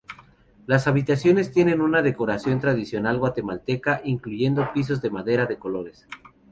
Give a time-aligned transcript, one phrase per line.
[0.65, 6.07] Las habitaciones tienen una decoración tradicional guatemalteca, incluyendo pisos de madera de colores.